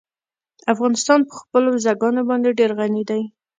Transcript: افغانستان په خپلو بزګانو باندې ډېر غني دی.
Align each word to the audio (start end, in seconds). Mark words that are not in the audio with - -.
افغانستان 0.73 1.19
په 1.27 1.33
خپلو 1.41 1.67
بزګانو 1.73 2.21
باندې 2.29 2.57
ډېر 2.59 2.71
غني 2.79 3.03
دی. 3.09 3.21